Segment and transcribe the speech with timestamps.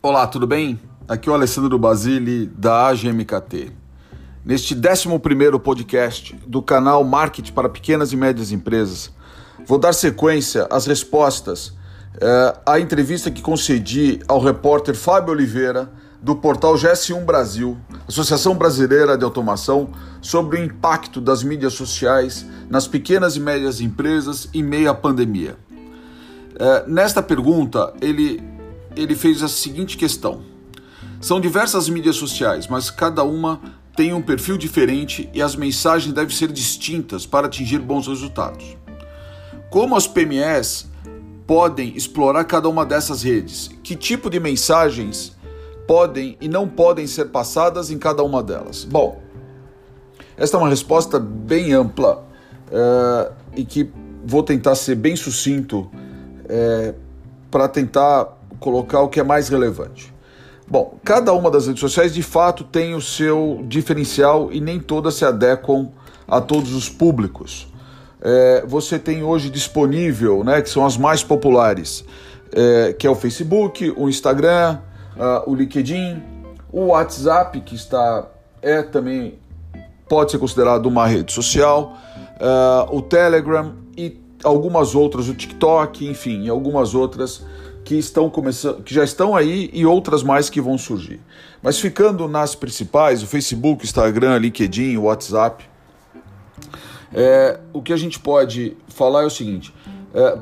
[0.00, 0.78] Olá, tudo bem?
[1.08, 3.72] Aqui é o Alessandro Basile da AGMKT.
[4.44, 9.10] Neste 11 podcast do canal Marketing para Pequenas e Médias Empresas,
[9.66, 11.76] vou dar sequência às respostas
[12.20, 15.90] eh, à entrevista que concedi ao repórter Fábio Oliveira
[16.22, 17.76] do portal GS1 Brasil,
[18.06, 19.90] Associação Brasileira de Automação,
[20.22, 25.56] sobre o impacto das mídias sociais nas pequenas e médias empresas em meio à pandemia.
[26.56, 28.57] Eh, nesta pergunta, ele
[28.96, 30.42] ele fez a seguinte questão:
[31.20, 33.60] São diversas mídias sociais, mas cada uma
[33.96, 38.76] tem um perfil diferente e as mensagens devem ser distintas para atingir bons resultados.
[39.70, 40.88] Como as PMEs
[41.46, 43.70] podem explorar cada uma dessas redes?
[43.82, 45.36] Que tipo de mensagens
[45.86, 48.84] podem e não podem ser passadas em cada uma delas?
[48.84, 49.20] Bom,
[50.36, 52.24] esta é uma resposta bem ampla
[52.68, 53.90] uh, e que
[54.24, 55.90] vou tentar ser bem sucinto uh,
[56.48, 56.94] eh,
[57.50, 60.12] para tentar colocar o que é mais relevante.
[60.66, 65.14] Bom, cada uma das redes sociais de fato tem o seu diferencial e nem todas
[65.14, 65.88] se adequam
[66.26, 67.66] a todos os públicos.
[68.20, 72.04] É, você tem hoje disponível, né, que são as mais populares,
[72.52, 74.78] é, que é o Facebook, o Instagram,
[75.16, 76.22] uh, o LinkedIn,
[76.72, 78.26] o WhatsApp, que está
[78.62, 79.38] é também
[80.08, 81.96] pode ser considerado uma rede social,
[82.40, 83.74] uh, o Telegram
[84.44, 87.44] algumas outras, o TikTok, enfim, algumas outras
[87.84, 91.20] que estão começando, que já estão aí e outras mais que vão surgir.
[91.62, 95.64] Mas ficando nas principais, o Facebook, Instagram, LinkedIn, WhatsApp,
[97.12, 99.74] é, o que a gente pode falar é o seguinte:
[100.14, 100.38] é,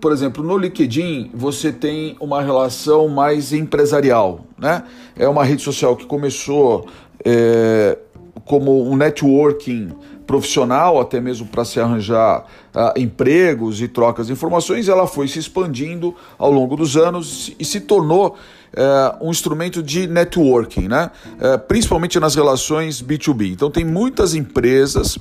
[0.00, 4.84] por exemplo, no LinkedIn você tem uma relação mais empresarial, né?
[5.16, 6.86] É uma rede social que começou
[7.24, 7.98] é,
[8.48, 9.92] como um networking
[10.26, 15.38] profissional, até mesmo para se arranjar uh, empregos e trocas de informações, ela foi se
[15.38, 18.36] expandindo ao longo dos anos e se tornou
[18.74, 21.10] uh, um instrumento de networking, né?
[21.36, 23.52] Uh, principalmente nas relações B2B.
[23.52, 25.18] Então, tem muitas empresas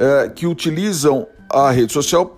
[0.00, 2.36] eh, que utilizam a rede social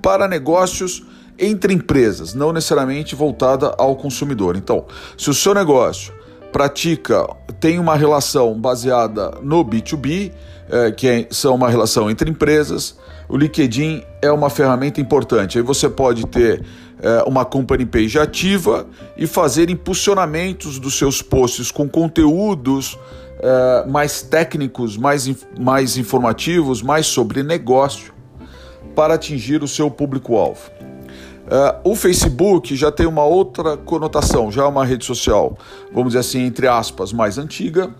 [0.00, 1.04] para negócios
[1.36, 4.54] entre empresas, não necessariamente voltada ao consumidor.
[4.54, 4.86] Então,
[5.18, 6.14] se o seu negócio
[6.54, 7.28] pratica,
[7.58, 10.30] tem uma relação baseada no B2B,
[10.70, 12.96] é, que é, são uma relação entre empresas.
[13.28, 15.58] O LinkedIn é uma ferramenta importante.
[15.58, 16.64] Aí você pode ter
[17.02, 22.96] é, uma company page ativa e fazer impulsionamentos dos seus posts com conteúdos
[23.40, 25.28] é, mais técnicos, mais,
[25.58, 28.14] mais informativos, mais sobre negócio
[28.94, 30.70] para atingir o seu público-alvo.
[31.44, 35.58] Uh, o Facebook já tem uma outra conotação, já é uma rede social,
[35.92, 37.94] vamos dizer assim, entre aspas, mais antiga,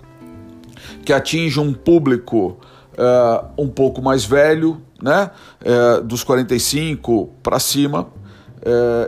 [1.04, 2.58] que atinge um público
[2.92, 8.08] uh, um pouco mais velho, né, uh, dos 45 para cima,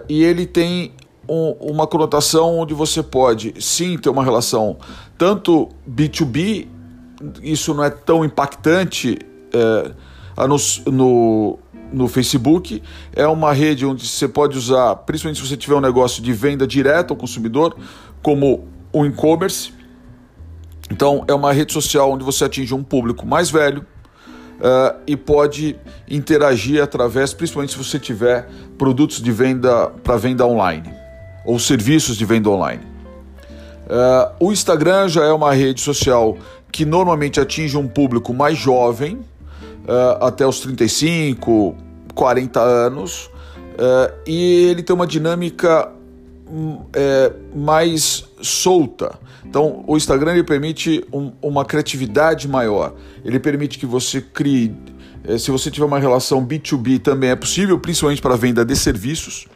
[0.07, 0.93] e ele tem
[1.27, 4.77] um, uma conotação onde você pode sim ter uma relação
[5.17, 6.69] tanto B2B,
[7.43, 9.19] isso não é tão impactante
[10.37, 10.57] no,
[10.93, 11.59] no,
[11.93, 12.83] no Facebook,
[13.15, 16.67] é uma rede onde você pode usar, principalmente se você tiver um negócio de venda
[16.67, 17.77] direta ao consumidor,
[18.23, 19.77] como o e-commerce,
[20.91, 23.85] então, é uma rede social onde você atinge um público mais velho
[24.59, 25.77] uh, e pode
[26.09, 28.49] interagir através, principalmente se você tiver
[28.79, 30.93] produtos de venda para venda online
[31.45, 32.83] ou serviços de venda online.
[33.87, 36.37] Uh, o Instagram já é uma rede social
[36.71, 39.21] que normalmente atinge um público mais jovem,
[39.87, 41.75] uh, até os 35,
[42.15, 43.31] 40 anos,
[44.27, 45.93] e ele tem uma dinâmica
[46.51, 49.19] hum, é, mais solta.
[49.49, 52.95] Então, o Instagram ele permite um, uma criatividade maior.
[53.25, 54.75] Ele permite que você crie.
[55.25, 59.47] Eh, se você tiver uma relação B2B, também é possível, principalmente para venda de serviços.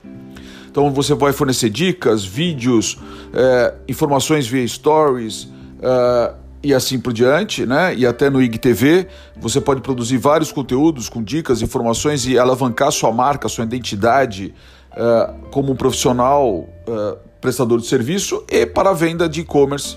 [0.71, 2.99] Então, você vai fornecer dicas, vídeos,
[3.35, 5.49] é, informações via stories
[5.83, 7.95] é, e assim por diante, né?
[7.95, 9.07] E até no IGTV,
[9.41, 14.55] você pode produzir vários conteúdos com dicas, informações e alavancar sua marca, sua identidade
[14.95, 16.69] é, como um profissional
[17.41, 19.97] prestador de serviço e para a venda de e-commerce.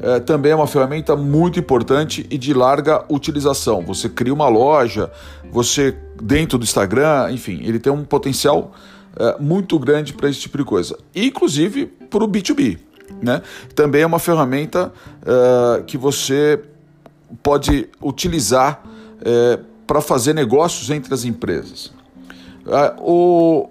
[0.00, 3.82] É, também é uma ferramenta muito importante e de larga utilização.
[3.82, 5.10] Você cria uma loja,
[5.50, 8.72] você dentro do Instagram, enfim, ele tem um potencial
[9.40, 12.78] muito grande para esse tipo de coisa, inclusive para o B2B.
[13.22, 13.42] Né?
[13.74, 14.92] Também é uma ferramenta
[15.24, 16.60] é, que você
[17.42, 18.82] pode utilizar
[19.22, 21.92] é, para fazer negócios entre as empresas.
[22.66, 23.68] É, o,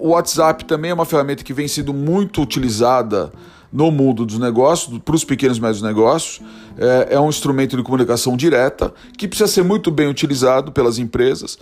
[0.00, 3.32] WhatsApp também é uma ferramenta que vem sendo muito utilizada
[3.72, 6.40] no mundo dos negócios, para os pequenos e médios negócios.
[6.78, 11.58] É, é, um instrumento de comunicação direta que precisa ser muito bem utilizado pelas empresas,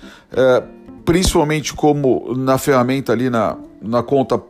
[1.05, 4.41] principalmente como na ferramenta ali na, na conta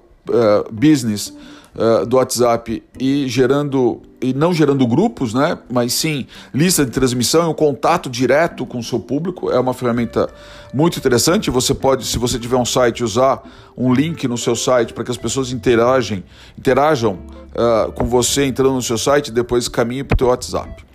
[0.72, 1.32] business
[1.76, 5.58] uh, do WhatsApp e gerando e não gerando grupos, né?
[5.70, 9.50] Mas sim lista de transmissão e um contato direto com o seu público.
[9.50, 10.28] É uma ferramenta
[10.72, 11.50] muito interessante.
[11.50, 13.42] Você pode, se você tiver um site, usar
[13.76, 16.24] um link no seu site para que as pessoas interagem,
[16.58, 17.18] interajam
[17.54, 20.85] uh, com você entrando no seu site e depois caminhem para o seu WhatsApp.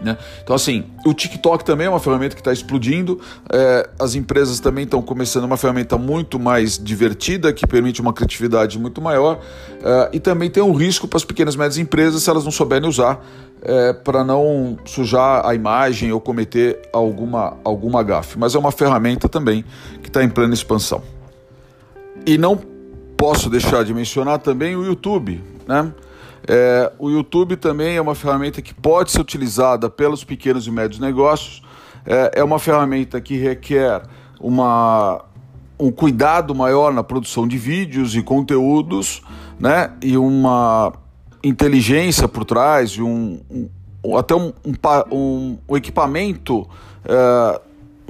[0.00, 0.16] Né?
[0.42, 3.20] Então, assim, o TikTok também é uma ferramenta que está explodindo.
[3.52, 8.78] É, as empresas também estão começando uma ferramenta muito mais divertida, que permite uma criatividade
[8.78, 9.40] muito maior.
[9.82, 12.50] É, e também tem um risco para as pequenas e médias empresas se elas não
[12.50, 13.24] souberem usar,
[13.62, 18.38] é, para não sujar a imagem ou cometer alguma, alguma gafe.
[18.38, 19.64] Mas é uma ferramenta também
[20.02, 21.02] que está em plena expansão.
[22.26, 22.58] E não
[23.16, 25.92] posso deixar de mencionar também o YouTube, né?
[26.46, 31.00] É, o YouTube também é uma ferramenta que pode ser utilizada pelos pequenos e médios
[31.00, 31.62] negócios.
[32.04, 34.02] É, é uma ferramenta que requer
[34.40, 35.24] uma,
[35.78, 39.22] um cuidado maior na produção de vídeos e conteúdos,
[39.58, 39.92] né?
[40.02, 40.92] E uma
[41.42, 44.52] inteligência por trás, e um, um até um,
[45.10, 46.66] um, um equipamento
[47.04, 47.60] é,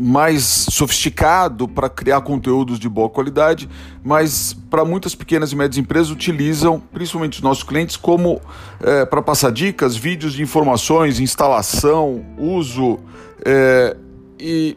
[0.00, 3.68] mais sofisticado para criar conteúdos de boa qualidade,
[4.02, 8.40] mas para muitas pequenas e médias empresas utilizam, principalmente os nossos clientes, como
[8.82, 12.98] é, para passar dicas, vídeos de informações, instalação, uso
[13.44, 13.96] é,
[14.38, 14.76] e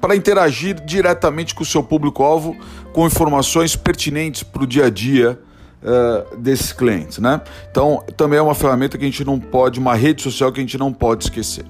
[0.00, 2.56] para interagir diretamente com o seu público-alvo
[2.92, 5.38] com informações pertinentes para o dia a dia
[5.82, 7.40] uh, desses clientes, né?
[7.70, 10.62] Então, também é uma ferramenta que a gente não pode, uma rede social que a
[10.62, 11.64] gente não pode esquecer,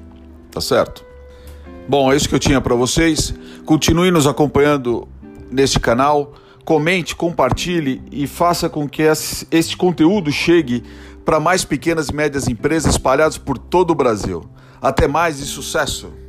[0.50, 1.07] tá certo?
[1.88, 3.35] Bom, é isso que eu tinha para vocês.
[3.64, 5.08] Continue nos acompanhando
[5.50, 6.35] neste canal.
[6.62, 9.02] Comente, compartilhe e faça com que
[9.50, 10.85] este conteúdo chegue
[11.25, 14.44] para mais pequenas e médias empresas espalhadas por todo o Brasil.
[14.82, 16.27] Até mais e sucesso!